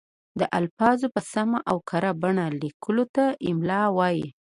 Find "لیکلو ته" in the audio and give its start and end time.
2.61-3.25